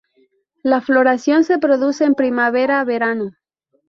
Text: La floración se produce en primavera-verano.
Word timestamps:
La 0.63 0.81
floración 0.81 1.43
se 1.43 1.59
produce 1.59 2.05
en 2.05 2.15
primavera-verano. 2.15 3.33